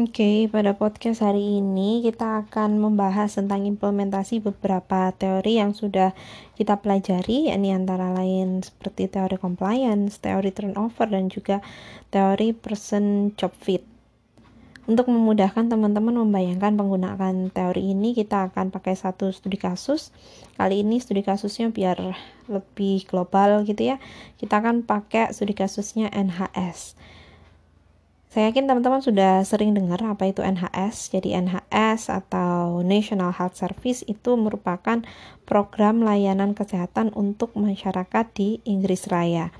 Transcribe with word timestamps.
Oke, 0.00 0.48
pada 0.48 0.72
podcast 0.72 1.20
hari 1.20 1.60
ini 1.60 2.00
kita 2.00 2.48
akan 2.48 2.80
membahas 2.80 3.36
tentang 3.36 3.68
implementasi 3.68 4.40
beberapa 4.40 5.12
teori 5.12 5.60
yang 5.60 5.76
sudah 5.76 6.16
kita 6.56 6.80
pelajari, 6.80 7.52
ini 7.52 7.76
antara 7.76 8.08
lain 8.08 8.64
seperti 8.64 9.12
teori 9.12 9.36
compliance, 9.36 10.16
teori 10.16 10.56
turnover, 10.56 11.04
dan 11.04 11.28
juga 11.28 11.60
teori 12.08 12.56
person 12.56 13.36
job 13.36 13.52
fit. 13.52 13.84
Untuk 14.88 15.04
memudahkan 15.12 15.68
teman-teman 15.68 16.16
membayangkan 16.24 16.80
penggunaan 16.80 17.52
teori 17.52 17.92
ini, 17.92 18.16
kita 18.16 18.48
akan 18.48 18.72
pakai 18.72 18.96
satu 18.96 19.28
studi 19.36 19.60
kasus. 19.60 20.16
Kali 20.56 20.80
ini 20.80 20.96
studi 20.96 21.20
kasusnya 21.20 21.68
biar 21.68 22.16
lebih 22.48 23.04
global 23.04 23.68
gitu 23.68 23.92
ya. 23.92 24.00
Kita 24.40 24.64
akan 24.64 24.80
pakai 24.80 25.36
studi 25.36 25.52
kasusnya 25.52 26.08
NHS. 26.08 26.96
Saya 28.30 28.54
yakin 28.54 28.70
teman-teman 28.70 29.02
sudah 29.02 29.42
sering 29.42 29.74
dengar 29.74 29.98
apa 30.06 30.30
itu 30.30 30.38
NHS. 30.38 31.10
Jadi 31.18 31.34
NHS 31.34 32.14
atau 32.14 32.78
National 32.78 33.34
Health 33.34 33.58
Service 33.58 34.06
itu 34.06 34.38
merupakan 34.38 35.02
program 35.50 36.06
layanan 36.06 36.54
kesehatan 36.54 37.10
untuk 37.18 37.50
masyarakat 37.58 38.30
di 38.30 38.62
Inggris 38.62 39.10
Raya. 39.10 39.50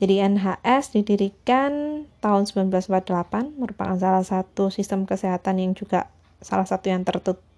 Jadi 0.00 0.24
NHS 0.24 0.96
didirikan 0.96 2.08
tahun 2.24 2.48
1948 2.48 3.60
merupakan 3.60 4.00
salah 4.00 4.24
satu 4.24 4.72
sistem 4.72 5.04
kesehatan 5.04 5.60
yang 5.60 5.76
juga 5.76 6.08
salah 6.40 6.64
satu 6.64 6.88
yang 6.88 7.04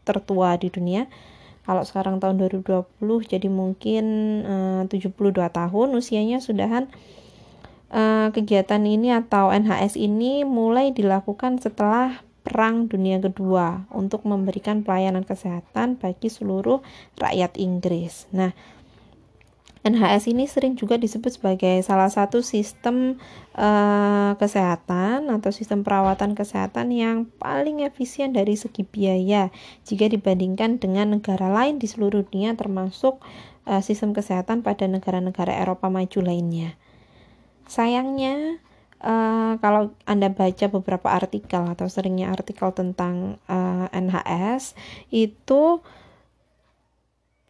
tertua 0.03 0.59
di 0.59 0.67
dunia. 0.67 1.07
Kalau 1.63 1.87
sekarang 1.87 2.19
tahun 2.19 2.43
2020 2.43 2.91
jadi 3.23 3.47
mungkin 3.47 4.05
eh, 4.43 4.83
72 4.91 5.15
tahun 5.31 5.89
usianya 5.95 6.43
sudahan 6.43 6.91
uh, 7.91 8.29
kegiatan 8.33 8.83
ini 8.83 9.13
atau 9.15 9.51
NHS 9.51 9.99
ini 9.99 10.47
mulai 10.47 10.95
dilakukan 10.95 11.59
setelah 11.63 12.23
Perang 12.41 12.89
Dunia 12.89 13.21
Kedua 13.21 13.85
untuk 13.93 14.25
memberikan 14.25 14.81
pelayanan 14.81 15.29
kesehatan 15.29 16.01
bagi 16.01 16.33
seluruh 16.33 16.81
rakyat 17.21 17.61
Inggris. 17.61 18.25
Nah, 18.33 18.57
NHS 19.81 20.29
ini 20.29 20.45
sering 20.45 20.77
juga 20.77 21.01
disebut 21.01 21.41
sebagai 21.41 21.81
salah 21.81 22.13
satu 22.13 22.45
sistem 22.45 23.17
uh, 23.57 24.37
kesehatan 24.37 25.33
atau 25.33 25.49
sistem 25.57 25.81
perawatan 25.85 26.37
kesehatan 26.37 26.93
yang 26.93 27.25
paling 27.41 27.81
efisien 27.81 28.37
dari 28.37 28.61
segi 28.61 28.85
biaya 28.85 29.49
jika 29.89 30.05
dibandingkan 30.13 30.77
dengan 30.77 31.17
negara 31.17 31.49
lain 31.49 31.81
di 31.81 31.89
seluruh 31.89 32.29
dunia 32.29 32.53
termasuk 32.61 33.25
uh, 33.65 33.81
sistem 33.81 34.13
kesehatan 34.13 34.61
pada 34.61 34.85
negara-negara 34.85 35.57
Eropa 35.57 35.89
maju 35.89 36.21
lainnya. 36.21 36.77
Sayangnya 37.71 38.59
uh, 38.99 39.55
kalau 39.63 39.95
Anda 40.11 40.35
baca 40.35 40.67
beberapa 40.67 41.07
artikel 41.07 41.63
atau 41.71 41.87
seringnya 41.87 42.35
artikel 42.35 42.75
tentang 42.75 43.39
uh, 43.47 43.87
eh, 43.87 44.03
NHS 44.03 44.75
itu 45.15 45.79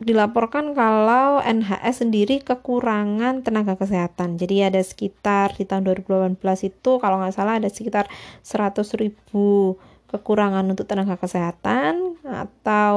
dilaporkan 0.00 0.72
kalau 0.72 1.44
NHS 1.44 2.04
sendiri 2.04 2.40
kekurangan 2.40 3.44
tenaga 3.44 3.77
kesehatan. 3.77 4.40
Jadi 4.40 4.64
ada 4.64 4.80
sekitar 4.80 5.52
di 5.56 5.68
tahun 5.68 5.84
2018 5.88 6.40
itu 6.68 6.90
kalau 6.96 7.20
nggak 7.20 7.36
salah 7.36 7.60
ada 7.60 7.68
sekitar 7.68 8.08
100 8.40 8.80
ribu 8.96 9.77
kekurangan 10.08 10.64
untuk 10.66 10.88
tenaga 10.88 11.20
kesehatan 11.20 12.16
atau 12.24 12.96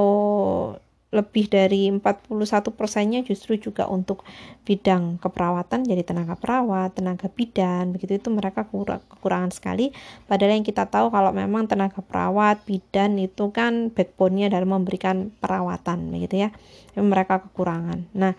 lebih 1.13 1.45
dari 1.45 1.93
41 1.93 2.33
persennya 2.73 3.21
justru 3.21 3.61
juga 3.61 3.85
untuk 3.85 4.25
bidang 4.65 5.21
keperawatan 5.21 5.85
jadi 5.85 6.01
tenaga 6.01 6.33
perawat, 6.33 6.97
tenaga 6.97 7.29
bidan 7.29 7.93
begitu. 7.93 8.17
Itu 8.17 8.33
mereka 8.33 8.65
kurang, 8.65 9.05
kekurangan 9.05 9.53
sekali. 9.53 9.93
Padahal 10.25 10.57
yang 10.57 10.65
kita 10.65 10.89
tahu 10.89 11.13
kalau 11.13 11.29
memang 11.29 11.69
tenaga 11.69 12.01
perawat, 12.01 12.65
bidan 12.65 13.21
itu 13.21 13.53
kan 13.53 13.93
backbone-nya 13.93 14.49
dalam 14.49 14.73
memberikan 14.73 15.29
perawatan 15.37 16.09
begitu 16.09 16.49
ya. 16.49 16.49
Mereka 16.97 17.45
kekurangan. 17.49 18.09
Nah 18.17 18.33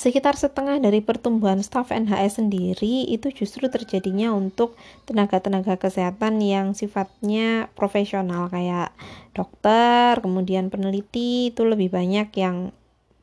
Sekitar 0.00 0.32
setengah 0.32 0.80
dari 0.80 1.04
pertumbuhan 1.04 1.60
staf 1.60 1.92
NHS 1.92 2.40
sendiri 2.40 3.04
itu 3.04 3.28
justru 3.36 3.68
terjadinya 3.68 4.32
untuk 4.32 4.72
tenaga-tenaga 5.04 5.76
kesehatan 5.76 6.40
yang 6.40 6.72
sifatnya 6.72 7.68
profesional 7.76 8.48
kayak 8.48 8.96
dokter, 9.36 10.16
kemudian 10.24 10.72
peneliti 10.72 11.52
itu 11.52 11.68
lebih 11.68 11.92
banyak 11.92 12.32
yang 12.32 12.72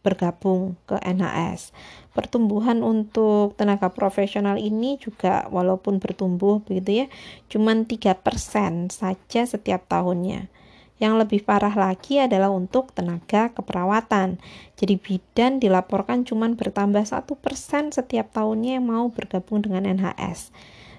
bergabung 0.06 0.78
ke 0.86 1.02
NHS. 1.02 1.74
Pertumbuhan 2.14 2.86
untuk 2.86 3.58
tenaga 3.58 3.90
profesional 3.90 4.62
ini 4.62 5.02
juga 5.02 5.50
walaupun 5.50 5.98
bertumbuh 5.98 6.62
begitu 6.62 7.02
ya, 7.02 7.08
cuman 7.50 7.90
3% 7.90 8.94
saja 8.94 9.42
setiap 9.50 9.82
tahunnya. 9.90 10.46
Yang 10.97 11.13
lebih 11.25 11.46
parah 11.46 11.74
lagi 11.74 12.18
adalah 12.18 12.50
untuk 12.50 12.90
tenaga 12.94 13.53
keperawatan. 13.53 14.41
Jadi 14.74 14.97
bidan 14.97 15.62
dilaporkan 15.62 16.25
cuma 16.25 16.50
bertambah 16.50 17.06
satu 17.06 17.38
persen 17.38 17.94
setiap 17.94 18.34
tahunnya 18.34 18.81
yang 18.81 18.85
mau 18.90 19.06
bergabung 19.13 19.62
dengan 19.62 19.86
NHS. 19.86 20.50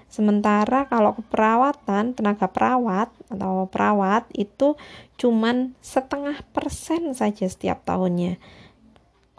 Sementara 0.09 0.89
kalau 0.89 1.13
keperawatan, 1.19 2.17
tenaga 2.17 2.49
perawat 2.49 3.13
atau 3.29 3.69
perawat 3.69 4.25
itu 4.33 4.73
cuma 5.19 5.69
setengah 5.83 6.41
persen 6.55 7.13
saja 7.13 7.45
setiap 7.45 7.85
tahunnya 7.85 8.41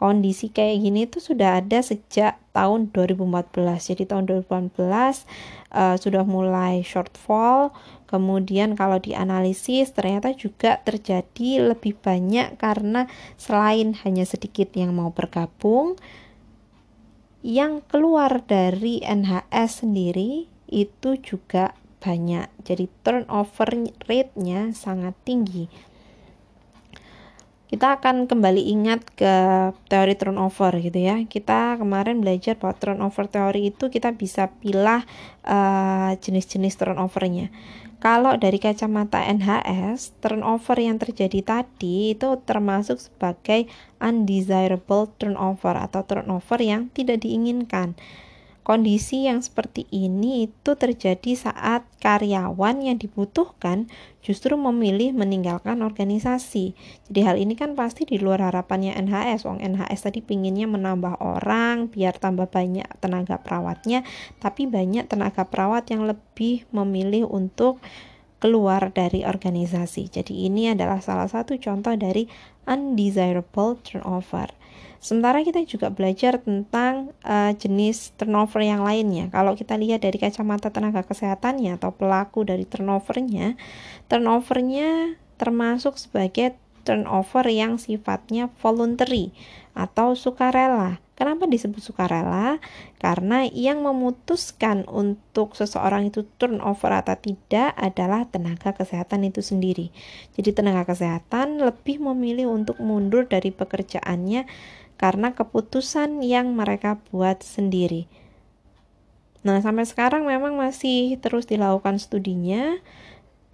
kondisi 0.00 0.48
kayak 0.48 0.80
gini 0.80 1.04
itu 1.04 1.20
sudah 1.20 1.60
ada 1.60 1.84
sejak 1.84 2.40
tahun 2.56 2.88
2014. 2.88 3.52
Jadi 3.92 4.08
tahun 4.08 4.24
2014 4.48 4.80
uh, 4.80 6.00
sudah 6.00 6.24
mulai 6.24 6.80
shortfall. 6.80 7.76
Kemudian 8.10 8.74
kalau 8.74 8.98
dianalisis 8.98 9.94
ternyata 9.94 10.34
juga 10.34 10.82
terjadi 10.82 11.70
lebih 11.70 11.94
banyak 11.94 12.58
karena 12.58 13.06
selain 13.38 13.94
hanya 14.02 14.26
sedikit 14.26 14.74
yang 14.74 14.90
mau 14.98 15.14
bergabung, 15.14 15.94
yang 17.46 17.86
keluar 17.86 18.42
dari 18.42 18.98
NHS 19.06 19.86
sendiri 19.86 20.50
itu 20.66 21.22
juga 21.22 21.70
banyak. 22.02 22.50
Jadi 22.66 22.90
turnover 23.06 23.94
rate-nya 24.10 24.74
sangat 24.74 25.14
tinggi 25.22 25.70
kita 27.70 28.02
akan 28.02 28.26
kembali 28.26 28.66
ingat 28.66 29.06
ke 29.14 29.34
teori 29.86 30.18
turnover 30.18 30.74
gitu 30.82 30.98
ya. 30.98 31.22
Kita 31.22 31.78
kemarin 31.78 32.18
belajar 32.18 32.58
bahwa 32.58 32.74
turnover 32.74 33.30
teori 33.30 33.70
itu 33.70 33.86
kita 33.94 34.10
bisa 34.18 34.50
pilih 34.58 35.06
uh, 35.46 36.10
jenis-jenis 36.18 36.74
turnovernya. 36.74 37.54
Kalau 38.02 38.34
dari 38.34 38.58
kacamata 38.58 39.22
NHS, 39.22 40.18
turnover 40.18 40.82
yang 40.82 40.98
terjadi 40.98 41.46
tadi 41.46 42.18
itu 42.18 42.42
termasuk 42.42 42.98
sebagai 42.98 43.70
undesirable 44.02 45.06
turnover 45.14 45.78
atau 45.78 46.02
turnover 46.02 46.58
yang 46.58 46.90
tidak 46.90 47.22
diinginkan. 47.22 47.94
Kondisi 48.60 49.24
yang 49.24 49.40
seperti 49.40 49.88
ini 49.88 50.44
itu 50.44 50.76
terjadi 50.76 51.32
saat 51.32 51.88
karyawan 51.96 52.84
yang 52.84 53.00
dibutuhkan 53.00 53.88
justru 54.20 54.52
memilih 54.60 55.16
meninggalkan 55.16 55.80
organisasi. 55.80 56.76
Jadi 57.08 57.20
hal 57.24 57.40
ini 57.40 57.56
kan 57.56 57.72
pasti 57.72 58.04
di 58.04 58.20
luar 58.20 58.44
harapannya 58.44 58.92
NHS. 59.00 59.48
Wong 59.48 59.64
NHS 59.64 60.12
tadi 60.12 60.20
pinginnya 60.20 60.68
menambah 60.68 61.24
orang 61.24 61.88
biar 61.88 62.20
tambah 62.20 62.52
banyak 62.52 62.84
tenaga 63.00 63.40
perawatnya, 63.40 64.04
tapi 64.44 64.68
banyak 64.68 65.08
tenaga 65.08 65.48
perawat 65.48 65.88
yang 65.88 66.04
lebih 66.04 66.68
memilih 66.68 67.32
untuk 67.32 67.80
keluar 68.44 68.92
dari 68.92 69.24
organisasi. 69.24 70.12
Jadi 70.12 70.48
ini 70.48 70.68
adalah 70.68 71.00
salah 71.00 71.32
satu 71.32 71.56
contoh 71.56 71.96
dari 71.96 72.28
undesirable 72.68 73.80
turnover. 73.80 74.59
Sementara 75.00 75.40
kita 75.40 75.64
juga 75.64 75.88
belajar 75.88 76.44
tentang 76.44 77.16
uh, 77.24 77.56
jenis 77.56 78.12
turnover 78.20 78.60
yang 78.60 78.84
lainnya. 78.84 79.32
Kalau 79.32 79.56
kita 79.56 79.80
lihat 79.80 80.04
dari 80.04 80.20
kacamata 80.20 80.68
tenaga 80.68 81.00
kesehatannya 81.08 81.80
atau 81.80 81.96
pelaku 81.96 82.44
dari 82.44 82.68
turnovernya, 82.68 83.56
turnovernya 84.12 85.16
termasuk 85.40 85.96
sebagai 85.96 86.52
turnover 86.84 87.48
yang 87.48 87.80
sifatnya 87.80 88.52
voluntary 88.60 89.32
atau 89.72 90.12
sukarela. 90.12 91.00
Kenapa 91.20 91.44
disebut 91.44 91.84
sukarela? 91.84 92.64
Karena 92.96 93.44
yang 93.44 93.84
memutuskan 93.84 94.88
untuk 94.88 95.52
seseorang 95.52 96.08
itu 96.08 96.24
turnover 96.40 96.96
atau 96.96 97.12
tidak 97.12 97.76
adalah 97.76 98.24
tenaga 98.24 98.72
kesehatan 98.72 99.28
itu 99.28 99.44
sendiri. 99.44 99.92
Jadi 100.32 100.56
tenaga 100.56 100.88
kesehatan 100.88 101.60
lebih 101.60 102.00
memilih 102.00 102.48
untuk 102.48 102.80
mundur 102.80 103.28
dari 103.28 103.52
pekerjaannya 103.52 104.48
karena 105.00 105.32
keputusan 105.32 106.20
yang 106.20 106.52
mereka 106.52 107.00
buat 107.08 107.40
sendiri. 107.40 108.04
Nah, 109.40 109.64
sampai 109.64 109.88
sekarang 109.88 110.28
memang 110.28 110.60
masih 110.60 111.16
terus 111.16 111.48
dilakukan 111.48 111.96
studinya 111.96 112.76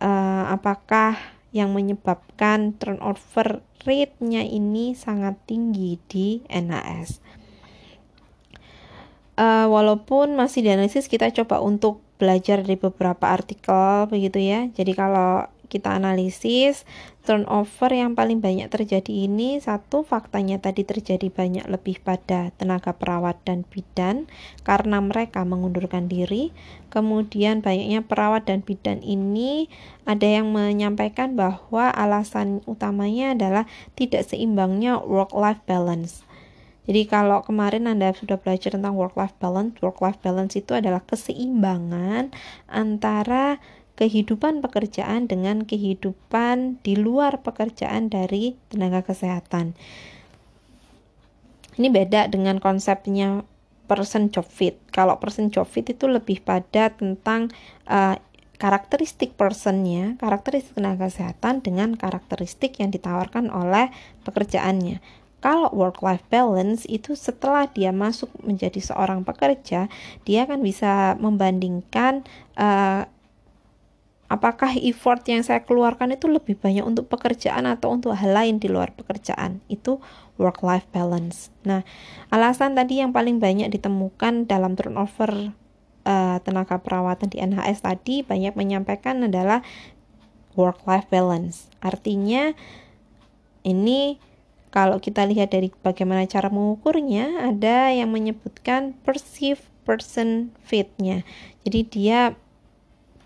uh, 0.02 0.50
apakah 0.50 1.14
yang 1.54 1.70
menyebabkan 1.70 2.74
turnover 2.74 3.62
rate-nya 3.86 4.42
ini 4.42 4.98
sangat 4.98 5.38
tinggi 5.46 6.02
di 6.10 6.42
NHS. 6.50 7.22
Uh, 9.38 9.70
walaupun 9.70 10.34
masih 10.34 10.66
dianalisis, 10.66 11.06
kita 11.06 11.30
coba 11.30 11.62
untuk 11.62 12.02
belajar 12.16 12.64
dari 12.64 12.74
beberapa 12.80 13.30
artikel 13.30 14.10
begitu 14.10 14.42
ya. 14.42 14.66
Jadi 14.72 14.92
kalau 14.96 15.46
kita 15.68 15.92
analisis 15.92 16.88
turnover 17.26 17.90
yang 17.90 18.14
paling 18.14 18.38
banyak 18.38 18.70
terjadi 18.70 19.26
ini 19.26 19.58
satu 19.58 20.06
faktanya 20.06 20.62
tadi 20.62 20.86
terjadi 20.86 21.26
banyak 21.26 21.66
lebih 21.66 21.98
pada 22.00 22.54
tenaga 22.54 22.94
perawat 22.94 23.34
dan 23.42 23.66
bidan 23.66 24.30
karena 24.62 25.02
mereka 25.02 25.42
mengundurkan 25.42 26.06
diri. 26.06 26.54
Kemudian 26.88 27.66
banyaknya 27.66 28.06
perawat 28.06 28.46
dan 28.46 28.62
bidan 28.62 29.02
ini 29.02 29.66
ada 30.06 30.24
yang 30.24 30.54
menyampaikan 30.54 31.34
bahwa 31.34 31.90
alasan 31.90 32.62
utamanya 32.64 33.34
adalah 33.34 33.64
tidak 33.98 34.22
seimbangnya 34.24 35.02
work 35.02 35.34
life 35.34 35.60
balance. 35.66 36.26
Jadi 36.86 37.02
kalau 37.10 37.42
kemarin 37.42 37.90
Anda 37.90 38.14
sudah 38.14 38.38
belajar 38.38 38.78
tentang 38.78 38.94
work 38.94 39.18
life 39.18 39.34
balance, 39.42 39.74
work 39.82 39.98
life 39.98 40.22
balance 40.22 40.54
itu 40.54 40.70
adalah 40.70 41.02
keseimbangan 41.02 42.30
antara 42.70 43.58
kehidupan 43.96 44.60
pekerjaan 44.60 45.26
dengan 45.26 45.64
kehidupan 45.64 46.80
di 46.84 46.94
luar 47.00 47.40
pekerjaan 47.40 48.12
dari 48.12 48.54
tenaga 48.68 49.02
kesehatan. 49.02 49.72
Ini 51.76 51.88
beda 51.92 52.28
dengan 52.32 52.56
konsepnya 52.60 53.44
person 53.88 54.28
job 54.32 54.44
fit. 54.48 54.76
Kalau 54.92 55.16
person 55.20 55.48
job 55.48 55.68
fit 55.68 55.88
itu 55.88 56.08
lebih 56.08 56.40
pada 56.44 56.92
tentang 56.92 57.52
uh, 57.88 58.16
karakteristik 58.56 59.36
personnya, 59.36 60.16
karakteristik 60.16 60.76
tenaga 60.76 61.08
kesehatan 61.08 61.60
dengan 61.60 61.92
karakteristik 61.96 62.80
yang 62.80 62.88
ditawarkan 62.88 63.52
oleh 63.52 63.92
pekerjaannya. 64.24 65.04
Kalau 65.44 65.68
work 65.76 66.00
life 66.00 66.24
balance 66.32 66.88
itu 66.88 67.12
setelah 67.12 67.68
dia 67.68 67.92
masuk 67.92 68.32
menjadi 68.40 68.80
seorang 68.80 69.22
pekerja, 69.22 69.86
dia 70.24 70.40
akan 70.48 70.64
bisa 70.64 71.14
membandingkan 71.20 72.24
uh, 72.56 73.04
apakah 74.26 74.74
effort 74.78 75.22
yang 75.26 75.42
saya 75.46 75.62
keluarkan 75.62 76.14
itu 76.14 76.26
lebih 76.26 76.58
banyak 76.58 76.82
untuk 76.82 77.06
pekerjaan 77.06 77.66
atau 77.66 77.94
untuk 77.94 78.14
hal 78.14 78.34
lain 78.34 78.58
di 78.58 78.66
luar 78.66 78.94
pekerjaan? 78.94 79.62
Itu 79.70 80.02
work 80.36 80.62
life 80.66 80.86
balance. 80.90 81.54
Nah 81.62 81.86
alasan 82.30 82.74
tadi 82.74 83.00
yang 83.02 83.14
paling 83.14 83.38
banyak 83.38 83.70
ditemukan 83.70 84.50
dalam 84.50 84.74
turnover 84.74 85.54
uh, 86.06 86.38
tenaga 86.42 86.78
perawatan 86.78 87.28
di 87.30 87.42
NHS 87.42 87.82
tadi 87.82 88.22
banyak 88.22 88.54
menyampaikan 88.54 89.26
adalah 89.26 89.62
work 90.54 90.86
life 90.86 91.06
balance. 91.10 91.68
Artinya 91.82 92.54
ini 93.66 94.18
kalau 94.70 95.00
kita 95.00 95.24
lihat 95.24 95.56
dari 95.56 95.72
bagaimana 95.82 96.28
cara 96.28 96.52
mengukurnya 96.52 97.48
ada 97.48 97.90
yang 97.90 98.12
menyebutkan 98.12 98.92
perceived 99.06 99.64
person 99.86 100.52
fitnya. 100.66 101.22
Jadi 101.62 101.80
dia 101.86 102.34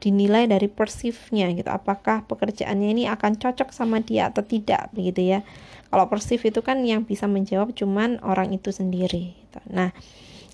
dinilai 0.00 0.48
dari 0.48 0.66
persifnya 0.66 1.52
gitu. 1.52 1.68
Apakah 1.68 2.24
pekerjaannya 2.24 2.88
ini 2.96 3.04
akan 3.06 3.36
cocok 3.36 3.70
sama 3.70 4.00
dia 4.00 4.32
atau 4.32 4.40
tidak 4.40 4.88
begitu 4.96 5.36
ya. 5.36 5.40
Kalau 5.92 6.08
persif 6.08 6.42
itu 6.42 6.64
kan 6.64 6.80
yang 6.82 7.04
bisa 7.04 7.28
menjawab 7.28 7.76
cuman 7.76 8.18
orang 8.24 8.56
itu 8.56 8.72
sendiri 8.72 9.36
gitu. 9.36 9.60
nah 9.68 9.90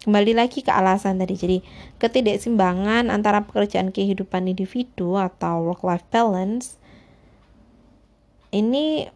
kembali 0.03 0.39
lagi 0.39 0.63
ke 0.63 0.71
alasan 0.71 1.19
tadi. 1.19 1.35
Jadi 1.35 1.59
ketidakseimbangan 1.99 3.11
antara 3.11 3.43
pekerjaan 3.43 3.91
kehidupan 3.91 4.47
individu 4.47 5.19
atau 5.19 5.67
work 5.67 5.83
life 5.83 6.07
balance 6.15 6.79
ini 8.55 9.11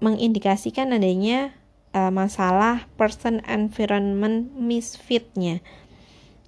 mengindikasikan 0.00 0.92
adanya 0.92 1.56
uh, 1.96 2.12
masalah 2.12 2.84
person 3.00 3.40
environment 3.48 4.52
misfitnya. 4.52 5.64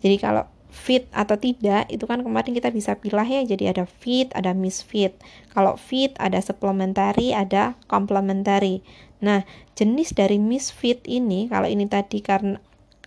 Jadi 0.04 0.18
kalau 0.18 0.51
fit 0.72 1.04
atau 1.12 1.36
tidak 1.36 1.86
itu 1.92 2.08
kan 2.08 2.24
kemarin 2.24 2.56
kita 2.56 2.72
bisa 2.72 2.96
pilih 2.96 3.28
ya 3.28 3.44
jadi 3.44 3.76
ada 3.76 3.84
fit 3.84 4.32
ada 4.32 4.56
misfit 4.56 5.12
kalau 5.52 5.76
fit 5.76 6.16
ada 6.16 6.40
supplementary 6.40 7.36
ada 7.36 7.76
complementary. 7.86 8.80
Nah 9.20 9.44
jenis 9.76 10.16
dari 10.16 10.40
misfit 10.40 11.04
ini 11.04 11.46
kalau 11.52 11.68
ini 11.68 11.84
tadi 11.86 12.24
karena 12.24 12.56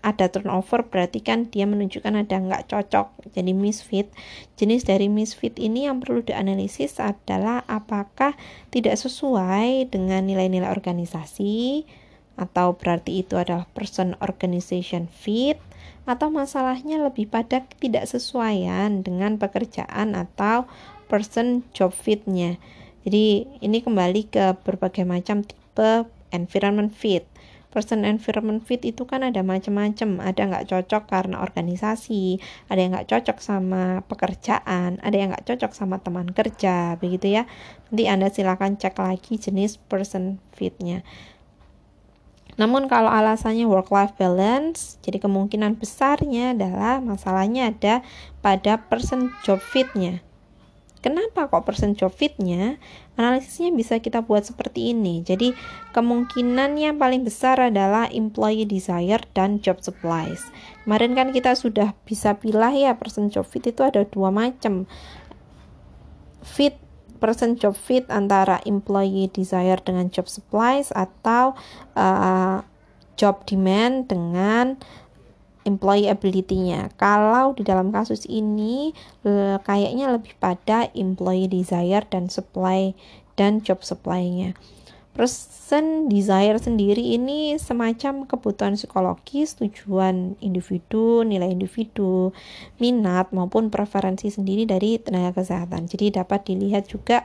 ada 0.06 0.30
turnover 0.30 0.86
berarti 0.86 1.26
kan 1.26 1.50
dia 1.50 1.66
menunjukkan 1.66 2.14
ada 2.14 2.38
nggak 2.38 2.70
cocok 2.70 3.34
jadi 3.34 3.58
misfit 3.58 4.14
jenis 4.54 4.86
dari 4.86 5.10
misfit 5.10 5.58
ini 5.58 5.90
yang 5.90 5.98
perlu 5.98 6.22
dianalisis 6.22 7.02
adalah 7.02 7.66
apakah 7.66 8.38
tidak 8.70 9.02
sesuai 9.02 9.90
dengan 9.90 10.30
nilai-nilai 10.30 10.70
organisasi 10.70 11.90
atau 12.38 12.78
berarti 12.78 13.26
itu 13.26 13.34
adalah 13.42 13.66
person 13.74 14.14
organization 14.22 15.10
fit 15.10 15.58
atau 16.06 16.30
masalahnya 16.30 17.02
lebih 17.02 17.25
pada 17.30 17.66
tidak 17.81 18.06
sesuaian 18.06 19.02
dengan 19.02 19.42
pekerjaan 19.42 20.13
atau 20.13 20.69
person 21.10 21.66
job 21.74 21.94
fitnya. 21.94 22.57
Jadi 23.06 23.46
ini 23.62 23.86
kembali 23.86 24.34
ke 24.34 24.57
berbagai 24.66 25.06
macam 25.06 25.46
tipe 25.46 26.10
environment 26.34 26.90
fit. 26.94 27.25
Person 27.69 28.07
environment 28.07 28.63
fit 28.63 28.80
itu 28.88 29.04
kan 29.04 29.19
ada 29.19 29.44
macam-macam, 29.44 30.24
ada 30.24 30.42
nggak 30.48 30.66
cocok 30.72 31.12
karena 31.12 31.44
organisasi, 31.44 32.40
ada 32.72 32.80
yang 32.80 32.96
nggak 32.96 33.12
cocok 33.12 33.38
sama 33.44 34.00
pekerjaan, 34.08 34.96
ada 35.04 35.16
yang 35.19 35.36
nggak 35.36 35.44
cocok 35.44 35.75
sama 35.75 36.00
teman 36.00 36.31
kerja, 36.31 36.96
begitu 37.04 37.36
ya. 37.36 37.44
Nanti 37.92 38.08
Anda 38.08 38.31
silakan 38.31 38.80
cek 38.80 38.96
lagi 38.96 39.36
jenis 39.36 39.75
person 39.92 40.40
fitnya. 40.56 41.04
Namun 42.56 42.88
kalau 42.88 43.12
alasannya 43.12 43.68
work 43.68 43.92
life 43.92 44.16
balance, 44.16 44.96
jadi 45.04 45.19
kemungkinan 45.19 45.75
besarnya 45.75 46.56
adalah 46.56 47.04
masalahnya 47.04 47.72
ada 47.72 48.00
pada 48.40 48.80
person 48.80 49.36
job 49.44 49.60
fitnya. 49.60 50.24
Kenapa 51.06 51.46
kok 51.46 51.69
person 51.69 51.94
job 51.94 52.10
fitnya? 52.10 52.81
Analisisnya 53.13 53.69
bisa 53.69 54.02
kita 54.02 54.25
buat 54.25 54.42
seperti 54.42 54.90
ini. 54.90 55.22
Jadi 55.22 55.54
kemungkinan 55.94 56.81
yang 56.81 56.98
paling 56.98 57.22
besar 57.22 57.62
adalah 57.62 58.10
employee 58.10 58.66
desire 58.66 59.22
dan 59.38 59.62
job 59.62 59.86
supplies. 59.86 60.50
Kemarin 60.81 61.13
kan 61.13 61.30
kita 61.30 61.54
sudah 61.54 61.94
bisa 62.10 62.34
pilih 62.42 62.74
ya 62.74 62.98
person 62.98 63.30
job 63.30 63.46
fit 63.46 63.62
itu 63.69 63.86
ada 63.86 64.01
dua 64.01 64.34
macam. 64.34 64.90
Fit 66.42 66.74
person 67.25 67.57
job 67.57 67.74
fit 67.74 68.06
antara 68.13 68.62
employee 68.69 69.33
desire 69.33 69.81
dengan 69.81 70.13
job 70.13 70.30
supplies 70.30 70.94
atau 70.94 71.57
uh, 71.98 72.62
job 73.18 73.42
demand 73.50 74.06
dengan 74.06 74.77
employee 75.66 76.13
ability-nya. 76.13 76.94
Kalau 76.94 77.57
di 77.57 77.66
dalam 77.66 77.89
kasus 77.89 78.30
ini 78.30 78.94
kayaknya 79.66 80.13
lebih 80.13 80.38
pada 80.38 80.94
employee 80.94 81.50
desire 81.50 82.05
dan 82.05 82.29
supply 82.29 82.94
dan 83.34 83.65
job 83.65 83.82
supply-nya. 83.82 84.53
Person 85.15 86.12
desire 86.12 86.60
sendiri 86.60 87.15
ini 87.15 87.55
semacam 87.55 88.27
kebutuhan 88.27 88.75
psikologis, 88.75 89.55
tujuan 89.55 90.36
individu, 90.43 91.24
nilai 91.24 91.55
individu, 91.55 92.36
minat 92.84 93.31
maupun 93.31 93.72
preferensi 93.72 94.27
sendiri 94.27 94.67
dari 94.67 95.00
tenaga 95.00 95.39
kesehatan. 95.39 95.88
Jadi 95.88 96.19
dapat 96.19 96.43
dilihat 96.51 96.91
juga 96.91 97.24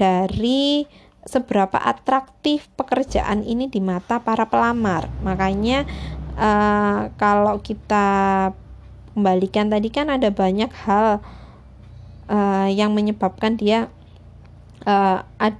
dari 0.00 0.88
seberapa 1.26 1.76
atraktif 1.76 2.72
pekerjaan 2.78 3.44
ini 3.44 3.68
di 3.68 3.84
mata 3.84 4.22
para 4.24 4.48
pelamar. 4.48 5.12
Makanya 5.20 5.84
uh, 6.40 7.12
kalau 7.20 7.60
kita 7.60 8.06
kembalikan 9.12 9.68
tadi 9.68 9.92
kan 9.92 10.08
ada 10.08 10.32
banyak 10.32 10.72
hal 10.88 11.20
uh, 12.32 12.68
yang 12.70 12.94
menyebabkan 12.94 13.58
dia 13.58 13.92
uh, 14.86 15.26
ad, 15.36 15.58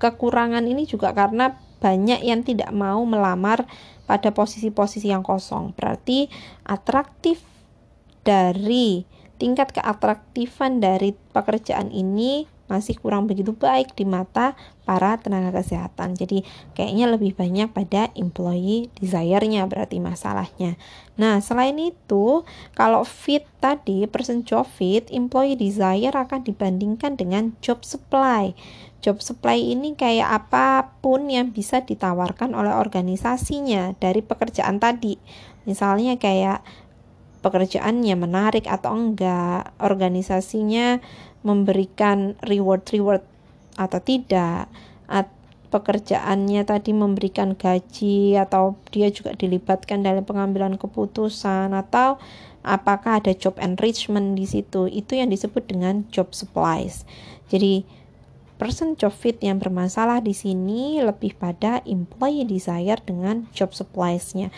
kekurangan 0.00 0.64
ini 0.64 0.88
juga 0.88 1.12
karena 1.12 1.60
banyak 1.80 2.24
yang 2.24 2.40
tidak 2.40 2.72
mau 2.72 3.04
melamar 3.04 3.68
pada 4.08 4.32
posisi-posisi 4.32 5.12
yang 5.12 5.22
kosong. 5.22 5.76
Berarti 5.76 6.26
atraktif 6.64 7.44
dari 8.24 9.04
tingkat 9.40 9.72
keatraktifan 9.76 10.80
dari 10.84 11.16
pekerjaan 11.32 11.88
ini 11.92 12.44
masih 12.70 12.94
kurang 12.96 13.26
begitu 13.26 13.50
baik 13.50 13.98
di 13.98 14.06
mata 14.06 14.54
para 14.86 15.18
tenaga 15.18 15.58
kesehatan. 15.58 16.14
Jadi 16.14 16.46
kayaknya 16.78 17.10
lebih 17.10 17.34
banyak 17.34 17.74
pada 17.74 18.14
employee 18.14 18.86
desire-nya 18.96 19.66
berarti 19.66 19.98
masalahnya. 19.98 20.78
Nah, 21.18 21.42
selain 21.42 21.76
itu, 21.76 22.46
kalau 22.78 23.02
fit 23.02 23.44
tadi, 23.58 24.06
person 24.06 24.46
job 24.46 24.64
fit, 24.64 25.04
employee 25.10 25.58
desire 25.58 26.14
akan 26.14 26.46
dibandingkan 26.46 27.18
dengan 27.18 27.52
job 27.60 27.82
supply. 27.82 28.54
Job 29.00 29.20
supply 29.24 29.56
ini 29.58 29.96
kayak 29.96 30.28
apa 30.44 30.96
pun 31.00 31.28
yang 31.28 31.52
bisa 31.52 31.82
ditawarkan 31.82 32.52
oleh 32.52 32.72
organisasinya 32.72 33.96
dari 33.96 34.20
pekerjaan 34.20 34.76
tadi. 34.80 35.16
Misalnya 35.64 36.16
kayak 36.16 36.64
pekerjaannya 37.40 38.14
menarik 38.16 38.68
atau 38.68 38.92
enggak, 38.92 39.72
organisasinya 39.80 41.00
memberikan 41.40 42.36
reward-reward 42.44 43.24
atau 43.80 44.00
tidak, 44.04 44.68
at, 45.08 45.32
pekerjaannya 45.70 46.66
tadi 46.66 46.90
memberikan 46.90 47.54
gaji 47.54 48.34
atau 48.36 48.76
dia 48.90 49.08
juga 49.08 49.32
dilibatkan 49.38 50.02
dalam 50.02 50.26
pengambilan 50.26 50.76
keputusan 50.76 51.70
atau 51.72 52.18
apakah 52.66 53.22
ada 53.22 53.32
job 53.32 53.56
enrichment 53.62 54.36
di 54.36 54.44
situ. 54.44 54.90
Itu 54.90 55.16
yang 55.16 55.30
disebut 55.30 55.70
dengan 55.70 56.04
job 56.10 56.34
supplies. 56.34 57.06
Jadi 57.48 57.86
person 58.60 58.98
job 58.98 59.14
fit 59.14 59.40
yang 59.40 59.56
bermasalah 59.56 60.20
di 60.20 60.36
sini 60.36 61.00
lebih 61.00 61.32
pada 61.38 61.80
employee 61.88 62.44
desire 62.44 63.00
dengan 63.00 63.48
job 63.56 63.72
supplies-nya 63.72 64.52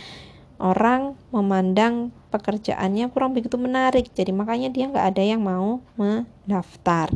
orang 0.62 1.18
memandang 1.34 2.14
pekerjaannya 2.30 3.10
kurang 3.10 3.34
begitu 3.34 3.58
menarik. 3.58 4.08
Jadi 4.14 4.30
makanya 4.30 4.70
dia 4.70 4.86
nggak 4.86 5.06
ada 5.12 5.22
yang 5.22 5.42
mau 5.42 5.82
mendaftar. 5.98 7.10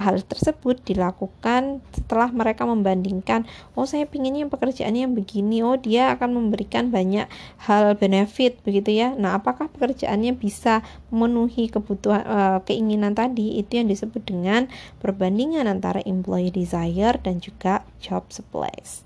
Hal 0.00 0.16
tersebut 0.24 0.80
dilakukan 0.80 1.84
setelah 1.92 2.32
mereka 2.32 2.64
membandingkan 2.64 3.44
oh 3.76 3.84
saya 3.84 4.08
pinginnya 4.08 4.48
pekerjaannya 4.48 5.04
yang 5.04 5.12
begini. 5.12 5.60
Oh 5.60 5.76
dia 5.76 6.16
akan 6.16 6.40
memberikan 6.40 6.88
banyak 6.88 7.28
hal 7.68 7.96
benefit 8.00 8.64
begitu 8.64 8.96
ya. 8.96 9.12
Nah 9.12 9.36
apakah 9.36 9.68
pekerjaannya 9.68 10.36
bisa 10.40 10.80
memenuhi 11.12 11.68
kebutuhan 11.68 12.24
uh, 12.24 12.58
keinginan 12.64 13.12
tadi? 13.12 13.60
Itu 13.60 13.76
yang 13.76 13.92
disebut 13.92 14.24
dengan 14.24 14.72
perbandingan 15.04 15.68
antara 15.68 16.00
employee 16.08 16.52
desire 16.52 17.20
dan 17.20 17.44
juga 17.44 17.84
job 18.00 18.24
supplies 18.32 19.04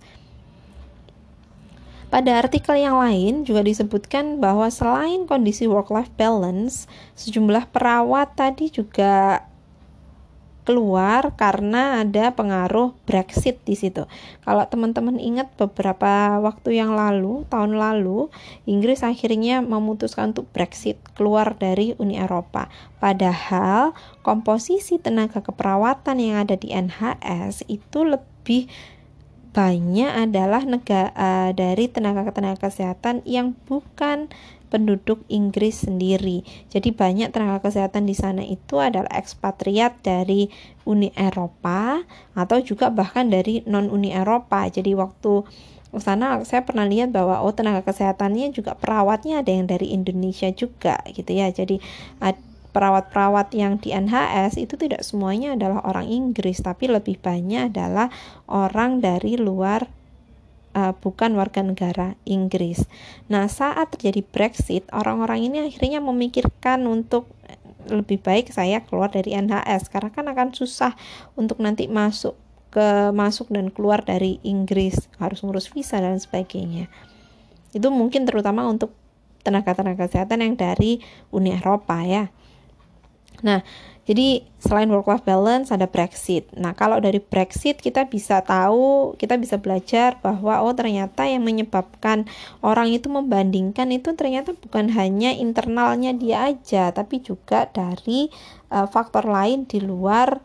pada 2.15 2.39
artikel 2.39 2.79
yang 2.79 3.03
lain 3.03 3.43
juga 3.43 3.67
disebutkan 3.67 4.39
bahwa 4.39 4.71
selain 4.71 5.27
kondisi 5.27 5.67
work-life 5.67 6.15
balance, 6.15 6.87
sejumlah 7.19 7.75
perawat 7.75 8.39
tadi 8.39 8.71
juga 8.71 9.43
keluar 10.63 11.35
karena 11.35 12.07
ada 12.07 12.31
pengaruh 12.31 12.95
Brexit 13.03 13.59
di 13.67 13.75
situ. 13.75 14.07
Kalau 14.47 14.63
teman-teman 14.63 15.19
ingat 15.19 15.59
beberapa 15.59 16.39
waktu 16.39 16.79
yang 16.79 16.95
lalu, 16.95 17.51
tahun 17.51 17.83
lalu, 17.83 18.31
Inggris 18.63 19.03
akhirnya 19.03 19.59
memutuskan 19.59 20.31
untuk 20.31 20.47
Brexit, 20.55 21.03
keluar 21.19 21.59
dari 21.59 21.99
Uni 21.99 22.15
Eropa. 22.15 22.71
Padahal 23.03 23.91
komposisi 24.23 25.03
tenaga 25.03 25.43
keperawatan 25.43 26.23
yang 26.23 26.47
ada 26.47 26.55
di 26.55 26.71
NHS 26.71 27.67
itu 27.67 28.07
lebih 28.07 28.71
banyak 29.55 30.11
adalah 30.11 30.67
negara 30.67 31.55
dari 31.55 31.87
tenaga-tenaga 31.87 32.67
kesehatan 32.69 33.23
yang 33.23 33.55
bukan 33.71 34.27
penduduk 34.75 35.23
Inggris 35.31 35.87
sendiri. 35.87 36.43
Jadi 36.75 36.91
banyak 36.91 37.31
tenaga 37.31 37.63
kesehatan 37.63 38.11
di 38.11 38.19
sana 38.19 38.43
itu 38.43 38.83
adalah 38.83 39.07
ekspatriat 39.15 40.03
dari 40.03 40.51
Uni 40.83 41.15
Eropa 41.15 42.03
atau 42.35 42.59
juga 42.59 42.91
bahkan 42.91 43.31
dari 43.31 43.63
non 43.71 43.87
Uni 43.87 44.11
Eropa. 44.11 44.67
Jadi 44.67 44.99
waktu 44.99 45.47
sana 46.03 46.43
saya 46.43 46.67
pernah 46.67 46.91
lihat 46.91 47.15
bahwa 47.15 47.39
oh 47.47 47.55
tenaga 47.55 47.87
kesehatannya 47.87 48.51
juga 48.51 48.75
perawatnya 48.75 49.47
ada 49.47 49.55
yang 49.55 49.71
dari 49.71 49.95
Indonesia 49.95 50.51
juga 50.51 50.99
gitu 51.07 51.31
ya. 51.31 51.55
Jadi 51.55 51.79
perawat-perawat 52.75 53.55
yang 53.55 53.79
di 53.79 53.95
NHS 53.95 54.59
itu 54.59 54.75
tidak 54.75 55.07
semuanya 55.07 55.55
adalah 55.55 55.87
orang 55.87 56.11
Inggris 56.11 56.59
tapi 56.59 56.91
lebih 56.91 57.23
banyak 57.23 57.71
adalah 57.71 58.11
orang 58.51 58.99
dari 58.99 59.39
luar 59.39 59.87
uh, 60.75 60.93
bukan 60.99 61.39
warga 61.39 61.63
negara 61.63 62.19
Inggris. 62.27 62.85
Nah, 63.31 63.47
saat 63.47 63.95
terjadi 63.95 64.27
Brexit, 64.27 64.85
orang-orang 64.91 65.47
ini 65.47 65.57
akhirnya 65.63 66.03
memikirkan 66.03 66.85
untuk 66.91 67.31
eh, 67.47 67.57
lebih 67.89 68.21
baik 68.21 68.51
saya 68.51 68.83
keluar 68.83 69.09
dari 69.09 69.33
NHS 69.39 69.89
karena 69.89 70.11
kan 70.11 70.27
akan 70.29 70.53
susah 70.53 70.93
untuk 71.39 71.63
nanti 71.63 71.87
masuk 71.87 72.35
ke 72.75 73.15
masuk 73.15 73.55
dan 73.55 73.71
keluar 73.71 74.03
dari 74.03 74.43
Inggris, 74.43 75.07
harus 75.23 75.47
ngurus 75.47 75.71
visa 75.71 76.03
dan 76.03 76.19
sebagainya. 76.19 76.91
Itu 77.71 77.95
mungkin 77.95 78.27
terutama 78.27 78.67
untuk 78.67 78.91
tenaga-tenaga 79.47 80.11
kesehatan 80.11 80.43
yang 80.43 80.55
dari 80.59 80.99
Uni 81.31 81.55
Eropa 81.55 82.03
ya. 82.03 82.35
Nah, 83.43 83.65
jadi 84.05 84.45
selain 84.61 84.93
work 84.93 85.09
life 85.09 85.25
balance 85.25 85.73
ada 85.73 85.89
Brexit. 85.89 86.45
Nah, 86.53 86.77
kalau 86.77 87.01
dari 87.01 87.25
Brexit 87.25 87.81
kita 87.81 88.05
bisa 88.05 88.45
tahu, 88.45 89.17
kita 89.17 89.41
bisa 89.41 89.57
belajar 89.57 90.21
bahwa 90.21 90.61
oh 90.61 90.77
ternyata 90.77 91.25
yang 91.25 91.41
menyebabkan 91.41 92.29
orang 92.61 92.93
itu 92.93 93.09
membandingkan 93.09 93.89
itu 93.89 94.13
ternyata 94.13 94.53
bukan 94.53 94.93
hanya 94.93 95.33
internalnya 95.33 96.13
dia 96.13 96.53
aja, 96.53 96.93
tapi 96.93 97.25
juga 97.25 97.65
dari 97.73 98.29
uh, 98.69 98.85
faktor 98.85 99.25
lain 99.25 99.65
di 99.65 99.81
luar 99.81 100.37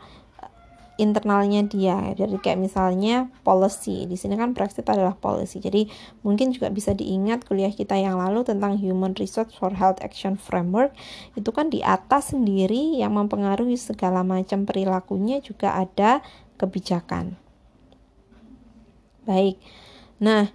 internalnya 1.00 1.64
dia. 1.64 2.12
Jadi 2.12 2.36
kayak 2.44 2.60
misalnya 2.60 3.32
policy. 3.48 4.04
Di 4.04 4.20
sini 4.20 4.36
kan 4.36 4.52
Brexit 4.52 4.84
adalah 4.84 5.16
policy. 5.16 5.64
Jadi 5.64 5.88
mungkin 6.28 6.52
juga 6.52 6.68
bisa 6.68 6.92
diingat 6.92 7.48
kuliah 7.48 7.72
kita 7.72 7.96
yang 7.96 8.20
lalu 8.20 8.44
tentang 8.44 8.76
Human 8.78 9.16
Resource 9.16 9.56
for 9.56 9.72
Health 9.80 10.04
Action 10.04 10.36
Framework. 10.36 10.92
Itu 11.40 11.56
kan 11.56 11.72
di 11.72 11.80
atas 11.80 12.36
sendiri 12.36 13.00
yang 13.00 13.16
mempengaruhi 13.16 13.80
segala 13.80 14.28
macam 14.28 14.68
perilakunya 14.68 15.40
juga 15.40 15.80
ada 15.80 16.20
kebijakan. 16.60 17.40
Baik. 19.24 19.56
Nah 20.20 20.52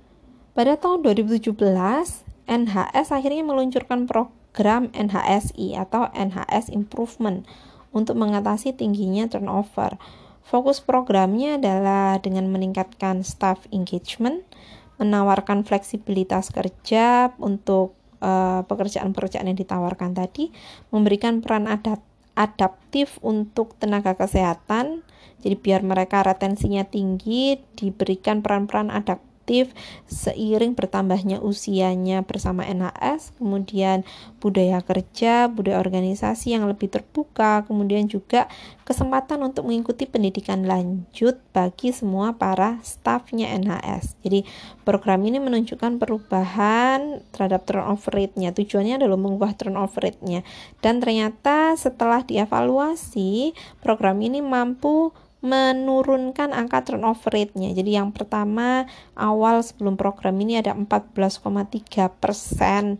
pada 0.52 0.76
tahun 0.76 1.02
2017 1.02 1.56
NHS 2.44 3.08
akhirnya 3.10 3.42
meluncurkan 3.42 4.04
program 4.04 4.92
NHSI 4.92 5.74
atau 5.80 6.12
NHS 6.12 6.68
Improvement 6.70 7.48
untuk 7.94 8.18
mengatasi 8.18 8.74
tingginya 8.74 9.30
turnover. 9.30 9.96
Fokus 10.44 10.84
programnya 10.84 11.56
adalah 11.56 12.20
dengan 12.20 12.52
meningkatkan 12.52 13.24
staff 13.24 13.64
engagement, 13.72 14.44
menawarkan 15.00 15.64
fleksibilitas 15.64 16.52
kerja 16.52 17.32
untuk 17.40 17.96
uh, 18.20 18.60
pekerjaan-pekerjaan 18.68 19.48
yang 19.48 19.58
ditawarkan 19.58 20.12
tadi, 20.12 20.52
memberikan 20.92 21.40
peran 21.40 21.64
adat 21.64 22.04
adaptif 22.34 23.16
untuk 23.22 23.78
tenaga 23.78 24.12
kesehatan. 24.18 25.06
Jadi 25.40 25.54
biar 25.54 25.80
mereka 25.86 26.20
retensinya 26.26 26.84
tinggi, 26.84 27.62
diberikan 27.78 28.42
peran-peran 28.42 28.90
adaptif 28.90 29.33
aktif 29.44 29.76
seiring 30.08 30.72
bertambahnya 30.72 31.36
usianya 31.44 32.24
bersama 32.24 32.64
NHS, 32.64 33.36
kemudian 33.36 34.00
budaya 34.40 34.80
kerja, 34.80 35.52
budaya 35.52 35.84
organisasi 35.84 36.56
yang 36.56 36.64
lebih 36.64 36.88
terbuka, 36.88 37.60
kemudian 37.68 38.08
juga 38.08 38.48
kesempatan 38.88 39.44
untuk 39.44 39.68
mengikuti 39.68 40.08
pendidikan 40.08 40.64
lanjut 40.64 41.36
bagi 41.52 41.92
semua 41.92 42.40
para 42.40 42.80
stafnya 42.80 43.52
NHS. 43.52 44.16
Jadi 44.24 44.48
program 44.88 45.20
ini 45.28 45.36
menunjukkan 45.44 46.00
perubahan 46.00 47.20
terhadap 47.28 47.68
turnover 47.68 48.16
rate-nya. 48.16 48.56
Tujuannya 48.56 48.96
adalah 48.96 49.20
mengubah 49.20 49.52
turnover 49.60 50.08
rate-nya. 50.08 50.40
Dan 50.80 51.04
ternyata 51.04 51.76
setelah 51.76 52.24
dievaluasi, 52.24 53.52
program 53.84 54.24
ini 54.24 54.40
mampu 54.40 55.12
menurunkan 55.44 56.56
angka 56.56 56.88
turnover 56.88 57.28
rate-nya. 57.36 57.76
Jadi 57.76 58.00
yang 58.00 58.16
pertama 58.16 58.88
awal 59.12 59.60
sebelum 59.60 60.00
program 60.00 60.40
ini 60.40 60.56
ada 60.56 60.72
14,3 60.72 62.08
persen 62.16 62.96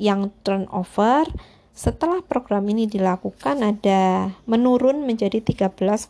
yang 0.00 0.32
turnover. 0.40 1.28
Setelah 1.76 2.24
program 2.24 2.64
ini 2.72 2.88
dilakukan 2.88 3.60
ada 3.60 4.32
menurun 4.48 5.04
menjadi 5.04 5.44
13,4 5.44 6.08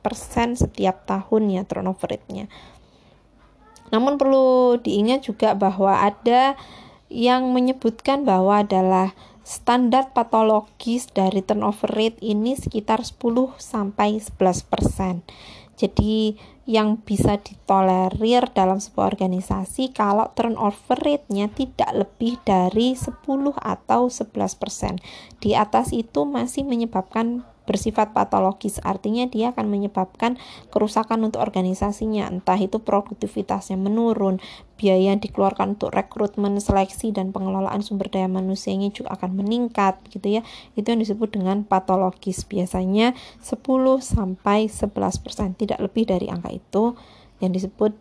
persen 0.00 0.56
setiap 0.56 1.04
tahun 1.04 1.52
ya 1.52 1.68
turnover 1.68 2.16
rate-nya. 2.16 2.48
Namun 3.92 4.16
perlu 4.16 4.80
diingat 4.80 5.28
juga 5.28 5.52
bahwa 5.52 6.00
ada 6.00 6.56
yang 7.12 7.52
menyebutkan 7.52 8.24
bahwa 8.24 8.64
adalah 8.64 9.12
standar 9.44 10.10
patologis 10.16 11.12
dari 11.12 11.44
turnover 11.44 11.92
rate 11.92 12.18
ini 12.24 12.56
sekitar 12.56 13.04
10 13.04 13.54
sampai 13.60 14.16
11%. 14.18 15.22
Jadi 15.74 16.40
yang 16.64 16.96
bisa 16.96 17.36
ditolerir 17.36 18.48
dalam 18.56 18.80
sebuah 18.80 19.12
organisasi 19.12 19.92
kalau 19.92 20.32
turnover 20.32 20.96
rate-nya 20.96 21.52
tidak 21.52 21.92
lebih 21.92 22.40
dari 22.40 22.96
10 22.96 23.20
atau 23.60 24.08
11%. 24.08 25.44
Di 25.44 25.52
atas 25.52 25.92
itu 25.92 26.24
masih 26.24 26.64
menyebabkan 26.64 27.44
bersifat 27.64 28.12
patologis. 28.12 28.80
Artinya 28.84 29.24
dia 29.28 29.52
akan 29.56 29.66
menyebabkan 29.68 30.36
kerusakan 30.68 31.24
untuk 31.24 31.40
organisasinya. 31.40 32.28
Entah 32.28 32.60
itu 32.60 32.80
produktivitasnya 32.80 33.80
menurun 33.80 34.38
biaya 34.76 35.16
yang 35.16 35.20
dikeluarkan 35.20 35.80
untuk 35.80 35.92
rekrutmen 35.92 36.60
seleksi 36.60 37.10
dan 37.10 37.32
pengelolaan 37.32 37.80
sumber 37.80 38.12
daya 38.12 38.28
manusianya 38.28 38.92
juga 38.92 39.16
akan 39.16 39.40
meningkat 39.40 39.98
gitu 40.12 40.40
ya. 40.40 40.42
Itu 40.76 40.92
yang 40.92 41.00
disebut 41.00 41.36
dengan 41.36 41.64
patologis. 41.64 42.44
Biasanya 42.44 43.16
10 43.40 43.64
sampai 44.00 44.68
11% 44.68 45.60
tidak 45.60 45.80
lebih 45.80 46.08
dari 46.08 46.28
angka 46.28 46.52
itu 46.52 46.94
yang 47.42 47.50
disebut 47.50 47.96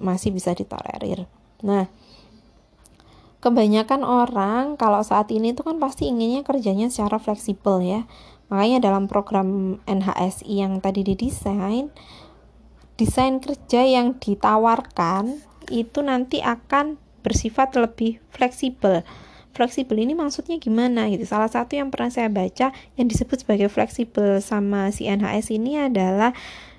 masih 0.00 0.32
bisa 0.32 0.56
ditolerir. 0.56 1.28
Nah 1.66 1.90
kebanyakan 3.42 4.06
orang 4.06 4.78
kalau 4.78 5.02
saat 5.02 5.26
ini 5.34 5.50
itu 5.50 5.66
kan 5.66 5.82
pasti 5.82 6.06
inginnya 6.06 6.46
kerjanya 6.46 6.86
secara 6.86 7.18
fleksibel 7.18 7.82
ya 7.82 8.06
Makanya 8.52 8.84
dalam 8.84 9.08
program 9.08 9.80
NHSI 9.88 10.60
yang 10.60 10.84
tadi 10.84 11.00
didesain, 11.00 11.88
desain 13.00 13.40
kerja 13.40 13.80
yang 13.80 14.20
ditawarkan 14.20 15.40
itu 15.72 16.04
nanti 16.04 16.44
akan 16.44 17.00
bersifat 17.24 17.72
lebih 17.80 18.20
fleksibel. 18.28 19.00
fleksibel 19.52 20.00
ini 20.00 20.16
maksudnya 20.16 20.56
gimana 20.56 21.12
gitu 21.12 21.28
salah 21.28 21.44
satu 21.44 21.76
yang 21.76 21.92
pernah 21.92 22.08
saya 22.08 22.32
baca 22.32 22.72
yang 22.96 23.04
disebut 23.04 23.44
sebagai 23.44 23.68
fleksibel 23.68 24.40
sama 24.40 24.88
si 24.88 25.04
NHS 25.04 25.52
ini 25.52 25.76
adalah 25.76 26.32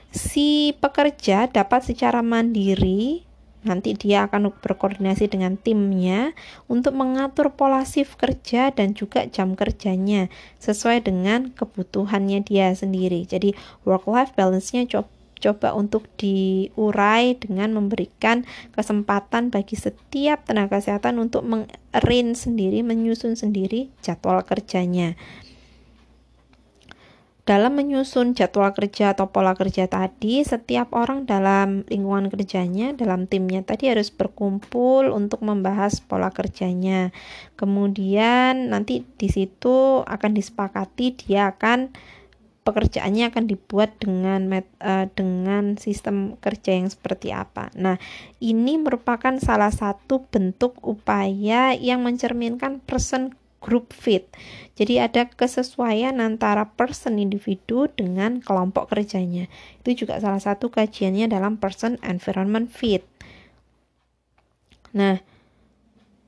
si 0.10 0.74
pekerja 0.82 1.54
dapat 1.54 1.86
secara 1.86 2.26
mandiri 2.26 3.30
nanti 3.64 3.96
dia 3.96 4.28
akan 4.28 4.52
berkoordinasi 4.60 5.32
dengan 5.32 5.56
timnya 5.60 6.32
untuk 6.68 6.96
mengatur 6.96 7.52
pola 7.56 7.84
shift 7.84 8.16
kerja 8.20 8.72
dan 8.72 8.96
juga 8.96 9.28
jam 9.28 9.56
kerjanya 9.58 10.32
sesuai 10.60 11.04
dengan 11.08 11.52
kebutuhannya 11.56 12.44
dia 12.44 12.72
sendiri. 12.76 13.28
Jadi 13.28 13.56
work 13.88 14.08
life 14.08 14.32
balance-nya 14.36 14.88
coba 14.88 15.10
coba 15.44 15.76
untuk 15.76 16.08
diurai 16.16 17.36
dengan 17.36 17.76
memberikan 17.76 18.48
kesempatan 18.72 19.52
bagi 19.52 19.76
setiap 19.76 20.48
tenaga 20.48 20.80
kesehatan 20.80 21.20
untuk 21.20 21.44
mengerin 21.44 22.32
sendiri, 22.32 22.80
menyusun 22.80 23.36
sendiri 23.36 23.92
jadwal 24.00 24.40
kerjanya. 24.48 25.20
Dalam 27.44 27.76
menyusun 27.76 28.40
jadwal 28.40 28.72
kerja 28.72 29.12
atau 29.12 29.28
pola 29.28 29.52
kerja 29.52 29.92
tadi, 29.92 30.48
setiap 30.48 30.96
orang 30.96 31.28
dalam 31.28 31.84
lingkungan 31.92 32.32
kerjanya, 32.32 32.96
dalam 32.96 33.28
timnya 33.28 33.60
tadi 33.60 33.92
harus 33.92 34.16
berkumpul 34.16 35.12
untuk 35.12 35.44
membahas 35.44 36.00
pola 36.00 36.32
kerjanya. 36.32 37.12
Kemudian 37.60 38.72
nanti 38.72 39.04
di 39.20 39.28
situ 39.28 40.08
akan 40.08 40.32
disepakati 40.32 41.20
dia 41.20 41.52
akan 41.52 41.92
pekerjaannya 42.64 43.28
akan 43.28 43.46
dibuat 43.52 44.00
dengan 44.00 44.48
met, 44.48 44.64
uh, 44.80 45.12
dengan 45.12 45.76
sistem 45.76 46.40
kerja 46.40 46.80
yang 46.80 46.88
seperti 46.88 47.36
apa. 47.36 47.68
Nah, 47.76 48.00
ini 48.40 48.80
merupakan 48.80 49.36
salah 49.44 49.70
satu 49.70 50.24
bentuk 50.32 50.80
upaya 50.80 51.76
yang 51.76 52.08
mencerminkan 52.08 52.80
person 52.88 53.36
group 53.64 53.96
fit. 53.96 54.28
Jadi 54.76 55.00
ada 55.00 55.32
kesesuaian 55.32 56.20
antara 56.20 56.76
person 56.76 57.16
individu 57.16 57.88
dengan 57.96 58.44
kelompok 58.44 58.92
kerjanya. 58.92 59.48
Itu 59.80 60.04
juga 60.04 60.20
salah 60.20 60.44
satu 60.44 60.68
kajiannya 60.68 61.32
dalam 61.32 61.56
person 61.56 61.96
environment 62.04 62.68
fit. 62.68 63.08
Nah, 64.92 65.24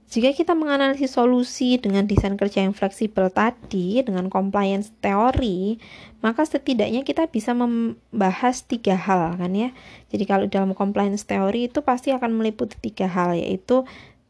jika 0.06 0.32
kita 0.32 0.56
menganalisis 0.56 1.18
solusi 1.18 1.75
dengan 1.75 2.08
desain 2.08 2.39
kerja 2.39 2.63
yang 2.63 2.72
fleksibel 2.72 3.27
tadi, 3.34 4.00
dengan 4.00 4.32
compliance 4.32 4.96
teori, 5.04 5.75
maka 6.24 6.48
setidaknya 6.48 7.04
kita 7.04 7.27
bisa 7.27 7.51
membahas 7.51 8.63
tiga 8.63 8.96
hal 8.96 9.36
kan 9.36 9.51
ya. 9.51 9.75
Jadi 10.13 10.24
kalau 10.24 10.48
dalam 10.48 10.72
compliance 10.72 11.27
teori 11.27 11.68
itu 11.68 11.84
pasti 11.84 12.15
akan 12.15 12.32
meliputi 12.32 12.80
tiga 12.80 13.12
hal, 13.12 13.36
yaitu 13.36 13.84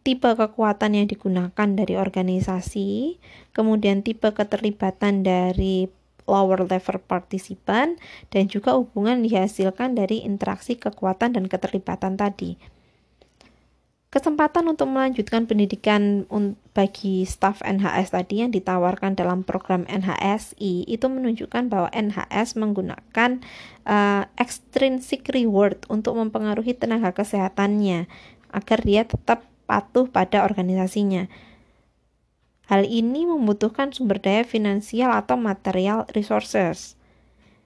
tipe 0.06 0.30
kekuatan 0.30 0.94
yang 0.94 1.10
digunakan 1.10 1.68
dari 1.74 1.98
organisasi, 1.98 3.18
kemudian 3.58 4.06
tipe 4.06 4.30
keterlibatan 4.30 5.26
dari 5.26 5.90
lower 6.30 6.70
level 6.70 7.02
partisipan, 7.02 7.98
dan 8.30 8.46
juga 8.46 8.78
hubungan 8.78 9.26
dihasilkan 9.26 9.98
dari 9.98 10.22
interaksi 10.22 10.78
kekuatan 10.78 11.34
dan 11.34 11.50
keterlibatan 11.50 12.22
tadi. 12.22 12.54
Kesempatan 14.14 14.72
untuk 14.72 14.88
melanjutkan 14.88 15.44
pendidikan 15.44 16.24
bagi 16.72 17.28
staf 17.28 17.60
NHS 17.66 18.16
tadi 18.16 18.48
yang 18.48 18.54
ditawarkan 18.54 19.12
dalam 19.12 19.44
program 19.44 19.84
NHSI 19.92 20.88
itu 20.88 21.06
menunjukkan 21.12 21.68
bahwa 21.68 21.92
NHS 21.92 22.56
menggunakan 22.56 23.44
uh, 23.84 24.24
extrinsic 24.40 25.28
reward 25.36 25.84
untuk 25.92 26.16
mempengaruhi 26.16 26.80
tenaga 26.80 27.12
kesehatannya 27.12 28.08
agar 28.56 28.80
dia 28.88 29.04
tetap 29.04 29.44
patuh 29.66 30.08
pada 30.08 30.46
organisasinya. 30.46 31.28
Hal 32.66 32.86
ini 32.86 33.30
membutuhkan 33.30 33.94
sumber 33.94 34.18
daya 34.18 34.42
finansial 34.42 35.14
atau 35.14 35.38
material 35.38 36.10
resources. 36.14 36.98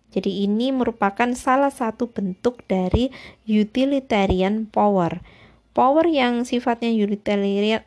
Jadi 0.10 0.44
ini 0.44 0.74
merupakan 0.74 1.30
salah 1.38 1.70
satu 1.70 2.10
bentuk 2.10 2.66
dari 2.66 3.14
utilitarian 3.46 4.66
power 4.66 5.22
Power 5.70 6.02
yang 6.10 6.50
sifatnya 6.50 6.90
utilitarian, 6.90 7.86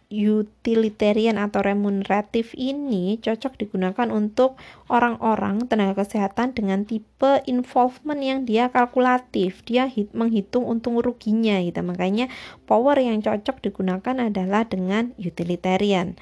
atau 1.35 1.61
remuneratif 1.67 2.55
ini 2.55 3.19
cocok 3.19 3.59
digunakan 3.59 4.07
untuk 4.15 4.55
orang-orang 4.87 5.67
tenaga 5.67 6.07
kesehatan 6.07 6.55
dengan 6.55 6.87
tipe 6.87 7.43
involvement 7.51 8.23
yang 8.23 8.47
dia 8.47 8.71
kalkulatif. 8.71 9.67
Dia 9.67 9.91
hit, 9.91 10.15
menghitung 10.15 10.63
untung 10.63 10.95
ruginya 11.03 11.59
gitu. 11.59 11.83
Makanya 11.83 12.31
power 12.71 13.03
yang 13.03 13.19
cocok 13.19 13.59
digunakan 13.59 14.31
adalah 14.31 14.63
dengan 14.63 15.11
utilitarian. 15.19 16.15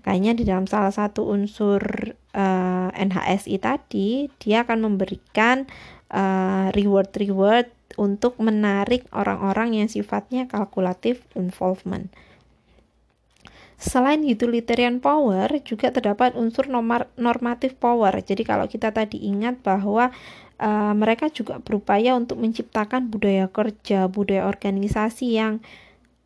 Makanya 0.00 0.40
di 0.40 0.48
dalam 0.48 0.64
salah 0.64 0.92
satu 0.92 1.28
unsur 1.28 1.84
uh, 2.32 2.88
eh, 2.92 3.04
NHSI 3.08 3.56
tadi, 3.60 4.28
dia 4.40 4.64
akan 4.64 4.88
memberikan 4.88 5.68
uh, 6.12 6.68
reward-reward 6.72 7.83
untuk 7.96 8.38
menarik 8.42 9.06
orang-orang 9.14 9.78
yang 9.82 9.88
sifatnya 9.88 10.46
kalkulatif 10.50 11.22
involvement. 11.38 12.10
Selain 13.74 14.22
utilitarian 14.22 15.02
power, 15.02 15.50
juga 15.66 15.90
terdapat 15.92 16.38
unsur 16.38 16.70
normatif 17.18 17.76
power. 17.76 18.16
Jadi 18.22 18.46
kalau 18.46 18.64
kita 18.70 18.94
tadi 18.94 19.20
ingat 19.28 19.60
bahwa 19.60 20.14
uh, 20.56 20.94
mereka 20.96 21.28
juga 21.28 21.60
berupaya 21.60 22.16
untuk 22.16 22.40
menciptakan 22.40 23.12
budaya 23.12 23.50
kerja, 23.50 24.06
budaya 24.08 24.48
organisasi 24.48 25.36
yang 25.36 25.60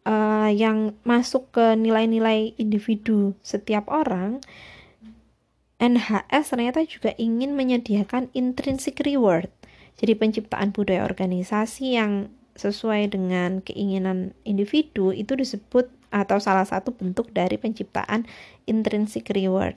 uh, 0.07 0.53
yang 0.53 0.95
masuk 1.03 1.51
ke 1.51 1.75
nilai-nilai 1.75 2.55
individu 2.61 3.35
setiap 3.43 3.91
orang. 3.91 4.39
NHS 5.79 6.59
ternyata 6.59 6.83
juga 6.83 7.15
ingin 7.19 7.55
menyediakan 7.55 8.35
intrinsic 8.35 8.99
reward 9.03 9.47
jadi 9.99 10.15
penciptaan 10.15 10.71
budaya 10.71 11.03
organisasi 11.03 11.99
yang 11.99 12.31
sesuai 12.55 13.15
dengan 13.15 13.63
keinginan 13.63 14.35
individu 14.43 15.15
itu 15.15 15.35
disebut 15.35 15.91
atau 16.09 16.41
salah 16.41 16.65
satu 16.65 16.95
bentuk 16.95 17.31
dari 17.31 17.61
penciptaan 17.61 18.25
intrinsic 18.65 19.29
reward. 19.31 19.77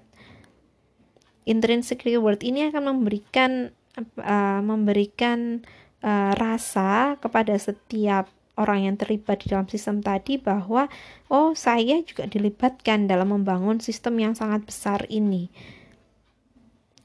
Intrinsic 1.46 2.06
reward 2.08 2.42
ini 2.46 2.70
akan 2.70 2.96
memberikan 2.96 3.74
uh, 4.22 4.62
memberikan 4.62 5.66
uh, 6.06 6.32
rasa 6.38 7.18
kepada 7.20 7.58
setiap 7.58 8.30
orang 8.60 8.88
yang 8.88 8.96
terlibat 8.96 9.42
di 9.42 9.52
dalam 9.52 9.66
sistem 9.66 10.06
tadi 10.06 10.38
bahwa 10.38 10.86
oh 11.34 11.58
saya 11.58 11.98
juga 12.06 12.30
dilibatkan 12.30 13.10
dalam 13.10 13.34
membangun 13.34 13.82
sistem 13.82 14.22
yang 14.22 14.34
sangat 14.38 14.66
besar 14.70 15.10
ini. 15.10 15.50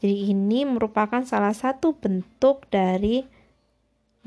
Jadi 0.00 0.32
ini 0.32 0.68
merupakan 0.68 1.24
salah 1.24 1.56
satu 1.56 1.96
bentuk 1.96 2.68
dari 2.68 3.24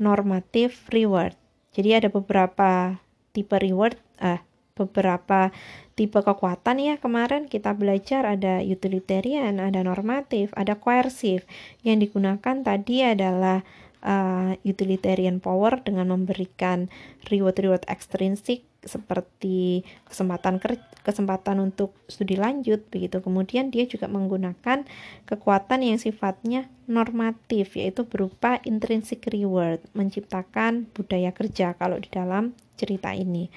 normatif 0.00 0.90
reward. 0.90 1.36
Jadi 1.70 1.90
ada 1.94 2.08
beberapa 2.10 2.98
tipe 3.30 3.54
reward, 3.54 3.94
ah 4.18 4.42
beberapa 4.74 5.52
tipe 5.92 6.16
kekuatan 6.16 6.80
ya 6.80 6.94
kemarin 6.96 7.44
kita 7.44 7.76
belajar 7.76 8.24
ada 8.24 8.64
utilitarian, 8.64 9.60
ada 9.60 9.84
normatif, 9.84 10.50
ada 10.56 10.80
coercive. 10.80 11.44
Yang 11.84 12.08
digunakan 12.08 12.56
tadi 12.64 13.04
adalah 13.04 13.60
uh, 14.00 14.56
utilitarian 14.64 15.38
power 15.38 15.84
dengan 15.84 16.08
memberikan 16.16 16.88
reward-reward 17.28 17.84
ekstrinsik 17.86 18.64
seperti 18.80 19.84
kesempatan 20.08 20.56
kesempatan 21.04 21.60
untuk 21.60 21.92
studi 22.08 22.36
lanjut 22.40 22.80
begitu. 22.88 23.20
Kemudian 23.20 23.68
dia 23.68 23.84
juga 23.84 24.08
menggunakan 24.08 24.88
kekuatan 25.28 25.80
yang 25.84 26.00
sifatnya 26.00 26.68
normatif 26.88 27.76
yaitu 27.76 28.08
berupa 28.08 28.58
intrinsic 28.64 29.28
reward, 29.28 29.84
menciptakan 29.92 30.88
budaya 30.96 31.30
kerja 31.36 31.76
kalau 31.76 32.00
di 32.00 32.08
dalam 32.08 32.56
cerita 32.80 33.12
ini. 33.12 33.52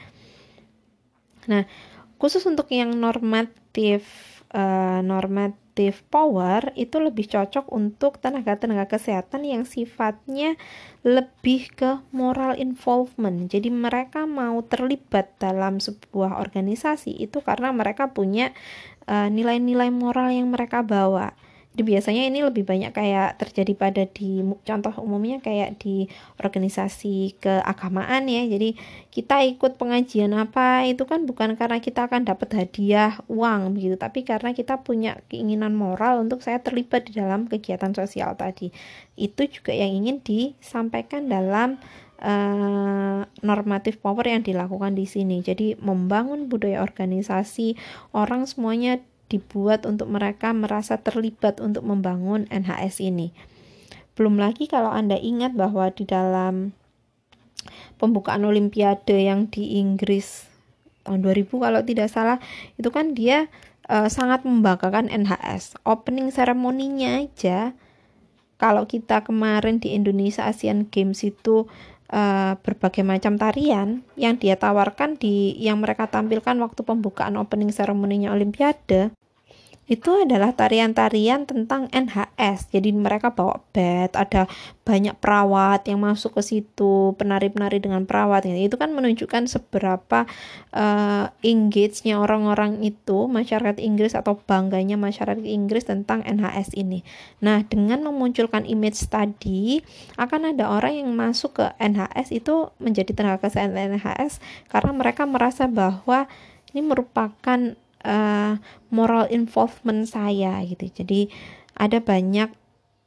Nah, 1.48 1.64
khusus 2.20 2.44
untuk 2.48 2.68
yang 2.72 2.92
normatif 2.96 4.04
uh, 4.54 5.00
normatif 5.04 5.63
active 5.74 6.06
power 6.14 6.70
itu 6.78 7.02
lebih 7.02 7.26
cocok 7.26 7.66
untuk 7.74 8.22
tenaga-tenaga 8.22 8.94
kesehatan 8.94 9.42
yang 9.42 9.66
sifatnya 9.66 10.54
lebih 11.02 11.74
ke 11.74 11.98
moral 12.14 12.54
involvement. 12.62 13.50
Jadi 13.50 13.74
mereka 13.74 14.30
mau 14.30 14.62
terlibat 14.62 15.34
dalam 15.42 15.82
sebuah 15.82 16.38
organisasi 16.46 17.18
itu 17.18 17.42
karena 17.42 17.74
mereka 17.74 18.14
punya 18.14 18.54
eh, 19.10 19.34
nilai-nilai 19.34 19.90
uh, 19.90 19.98
moral 19.98 20.30
yang 20.30 20.54
mereka 20.54 20.86
bawa. 20.86 21.34
Jadi 21.74 21.90
biasanya 21.90 22.30
ini 22.30 22.46
lebih 22.46 22.70
banyak 22.70 22.94
kayak 22.94 23.42
terjadi 23.42 23.74
pada 23.74 24.06
di 24.06 24.46
contoh 24.62 24.94
umumnya 25.02 25.42
kayak 25.42 25.82
di 25.82 26.06
organisasi 26.38 27.42
keagamaan 27.42 28.30
ya. 28.30 28.46
Jadi 28.46 28.78
kita 29.10 29.42
ikut 29.42 29.82
pengajian 29.82 30.38
apa 30.38 30.86
itu 30.86 31.02
kan 31.10 31.26
bukan 31.26 31.58
karena 31.58 31.82
kita 31.82 32.06
akan 32.06 32.30
dapat 32.30 32.54
hadiah 32.54 33.18
uang 33.26 33.74
begitu, 33.74 33.98
tapi 33.98 34.22
karena 34.22 34.54
kita 34.54 34.86
punya 34.86 35.18
keinginan 35.34 35.74
moral 35.74 36.22
untuk 36.22 36.46
saya 36.46 36.62
terlibat 36.62 37.10
di 37.10 37.18
dalam 37.18 37.50
kegiatan 37.50 37.90
sosial 37.98 38.38
tadi. 38.38 38.70
Itu 39.18 39.50
juga 39.50 39.74
yang 39.74 39.98
ingin 39.98 40.22
disampaikan 40.22 41.26
dalam 41.26 41.82
uh, 42.22 43.26
normatif 43.42 43.98
power 43.98 44.30
yang 44.30 44.46
dilakukan 44.46 44.94
di 44.94 45.10
sini. 45.10 45.42
Jadi 45.42 45.74
membangun 45.82 46.54
budaya 46.54 46.86
organisasi, 46.86 47.76
orang 48.14 48.46
semuanya 48.46 49.02
dibuat 49.34 49.90
untuk 49.90 50.14
mereka 50.14 50.54
merasa 50.54 51.02
terlibat 51.02 51.58
untuk 51.58 51.82
membangun 51.82 52.46
NHS 52.54 53.02
ini. 53.02 53.34
Belum 54.14 54.38
lagi 54.38 54.70
kalau 54.70 54.94
Anda 54.94 55.18
ingat 55.18 55.58
bahwa 55.58 55.90
di 55.90 56.06
dalam 56.06 56.78
pembukaan 57.98 58.46
olimpiade 58.46 59.26
yang 59.26 59.50
di 59.50 59.82
Inggris 59.82 60.46
tahun 61.02 61.26
2000 61.26 61.50
kalau 61.50 61.82
tidak 61.82 62.08
salah 62.14 62.38
itu 62.78 62.94
kan 62.94 63.18
dia 63.18 63.50
uh, 63.90 64.08
sangat 64.08 64.46
membanggakan 64.46 65.10
NHS. 65.10 65.82
Opening 65.82 66.30
seremoninya 66.30 67.26
aja 67.26 67.74
kalau 68.62 68.86
kita 68.86 69.26
kemarin 69.26 69.82
di 69.82 69.98
Indonesia 69.98 70.46
Asian 70.46 70.88
Games 70.88 71.26
itu 71.26 71.66
uh, 72.14 72.54
berbagai 72.62 73.02
macam 73.02 73.36
tarian 73.36 74.06
yang 74.16 74.38
dia 74.38 74.56
tawarkan 74.56 75.18
di 75.18 75.58
yang 75.60 75.82
mereka 75.82 76.08
tampilkan 76.08 76.56
waktu 76.62 76.86
pembukaan 76.86 77.36
opening 77.36 77.74
seremoninya 77.74 78.32
Olimpiade 78.32 79.12
itu 79.84 80.24
adalah 80.24 80.56
tarian-tarian 80.56 81.44
tentang 81.44 81.92
NHS. 81.92 82.72
Jadi 82.72 82.96
mereka 82.96 83.36
bawa 83.36 83.60
bed, 83.76 84.16
ada 84.16 84.48
banyak 84.88 85.20
perawat 85.20 85.84
yang 85.92 86.00
masuk 86.00 86.40
ke 86.40 86.42
situ, 86.44 87.12
penari-penari 87.20 87.84
dengan 87.84 88.08
perawat. 88.08 88.48
Itu 88.48 88.80
kan 88.80 88.96
menunjukkan 88.96 89.52
seberapa 89.52 90.24
uh, 90.72 91.26
engage-nya 91.44 92.16
orang-orang 92.16 92.80
itu, 92.80 93.28
masyarakat 93.28 93.84
Inggris 93.84 94.16
atau 94.16 94.40
bangganya 94.40 94.96
masyarakat 94.96 95.44
Inggris 95.44 95.84
tentang 95.84 96.24
NHS 96.24 96.80
ini. 96.80 97.04
Nah, 97.44 97.68
dengan 97.68 98.08
memunculkan 98.08 98.64
image 98.64 99.12
tadi, 99.12 99.84
akan 100.16 100.56
ada 100.56 100.72
orang 100.72 101.04
yang 101.04 101.12
masuk 101.12 101.60
ke 101.60 101.66
NHS 101.84 102.32
itu 102.32 102.72
menjadi 102.80 103.12
tenaga 103.12 103.52
kesehatan 103.52 104.00
NHS 104.00 104.40
karena 104.72 104.96
mereka 104.96 105.28
merasa 105.28 105.68
bahwa 105.68 106.32
ini 106.74 106.82
merupakan 106.82 107.78
uh, 108.04 108.60
moral 108.94 109.28
involvement 109.32 110.06
saya 110.08 110.62
gitu. 110.68 110.88
Jadi 110.92 111.32
ada 111.74 112.00
banyak 112.00 112.54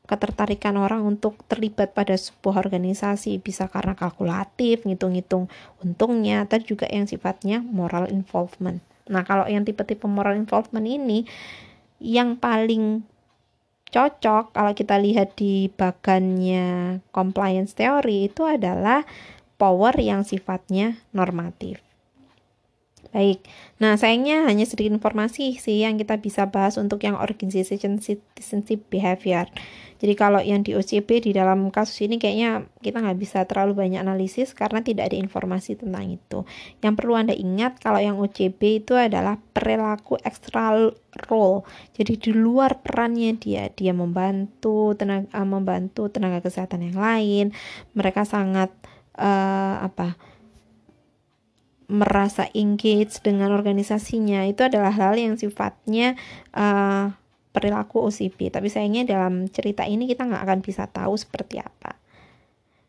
ketertarikan 0.06 0.78
orang 0.78 1.02
untuk 1.02 1.42
terlibat 1.50 1.90
pada 1.92 2.14
sebuah 2.14 2.62
organisasi 2.62 3.42
bisa 3.42 3.66
karena 3.66 3.98
kalkulatif, 3.98 4.86
ngitung-ngitung 4.86 5.50
untungnya, 5.82 6.46
atau 6.46 6.62
juga 6.62 6.86
yang 6.86 7.10
sifatnya 7.10 7.58
moral 7.60 8.06
involvement. 8.08 8.78
Nah, 9.10 9.26
kalau 9.26 9.46
yang 9.50 9.66
tipe-tipe 9.66 10.06
moral 10.06 10.38
involvement 10.38 10.86
ini 10.86 11.26
yang 11.98 12.38
paling 12.38 13.02
cocok 13.86 14.50
kalau 14.50 14.72
kita 14.74 14.98
lihat 14.98 15.38
di 15.38 15.70
bagannya 15.70 16.98
compliance 17.14 17.72
theory 17.78 18.26
itu 18.26 18.42
adalah 18.42 19.06
power 19.56 19.94
yang 19.96 20.26
sifatnya 20.26 20.98
normatif. 21.14 21.85
Baik, 23.14 23.46
nah 23.78 23.94
sayangnya 23.94 24.44
hanya 24.50 24.66
sedikit 24.66 24.92
informasi 24.92 25.56
sih 25.56 25.84
yang 25.86 25.96
kita 25.96 26.18
bisa 26.18 26.50
bahas 26.50 26.74
untuk 26.76 27.00
yang 27.06 27.14
organization 27.16 28.02
citizenship 28.02 28.82
behavior. 28.90 29.46
Jadi 29.96 30.12
kalau 30.12 30.44
yang 30.44 30.60
di 30.60 30.76
OCP 30.76 31.24
di 31.24 31.32
dalam 31.32 31.72
kasus 31.72 32.04
ini 32.04 32.20
kayaknya 32.20 32.68
kita 32.84 33.00
nggak 33.00 33.16
bisa 33.16 33.48
terlalu 33.48 33.72
banyak 33.72 34.04
analisis 34.04 34.52
karena 34.52 34.84
tidak 34.84 35.08
ada 35.08 35.16
informasi 35.16 35.80
tentang 35.80 36.20
itu. 36.20 36.44
Yang 36.84 36.94
perlu 37.00 37.14
Anda 37.16 37.32
ingat 37.32 37.80
kalau 37.80 37.96
yang 37.96 38.20
OCP 38.20 38.84
itu 38.84 38.92
adalah 38.92 39.40
perilaku 39.40 40.20
extra 40.20 40.76
role. 41.32 41.64
Jadi 41.96 42.20
di 42.20 42.30
luar 42.36 42.84
perannya 42.84 43.40
dia, 43.40 43.72
dia 43.72 43.96
membantu 43.96 44.92
tenaga 44.92 45.32
membantu 45.48 46.12
tenaga 46.12 46.44
kesehatan 46.44 46.92
yang 46.92 47.00
lain. 47.00 47.46
Mereka 47.96 48.28
sangat 48.28 48.68
uh, 49.16 49.80
apa? 49.80 50.35
Merasa 51.86 52.50
engage 52.50 53.22
dengan 53.22 53.54
organisasinya 53.54 54.42
itu 54.46 54.66
adalah 54.66 54.90
hal 54.90 55.14
yang 55.14 55.38
sifatnya 55.38 56.18
uh, 56.50 57.14
perilaku 57.54 58.02
OCP 58.10 58.50
tapi 58.50 58.66
sayangnya 58.66 59.06
dalam 59.06 59.46
cerita 59.48 59.86
ini 59.86 60.10
kita 60.10 60.26
nggak 60.26 60.42
akan 60.42 60.60
bisa 60.64 60.90
tahu 60.90 61.14
seperti 61.14 61.62
apa. 61.62 61.94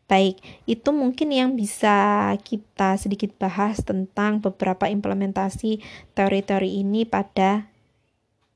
Baik 0.08 0.40
itu 0.64 0.88
mungkin 0.90 1.28
yang 1.30 1.50
bisa 1.52 2.32
kita 2.40 2.96
sedikit 2.96 3.36
bahas 3.36 3.84
tentang 3.84 4.40
beberapa 4.40 4.88
implementasi 4.88 5.84
teori-teori 6.16 6.80
ini 6.80 7.04
pada 7.04 7.68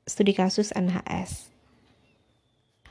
studi 0.03 0.33
kasus 0.35 0.73
NHS 0.73 1.52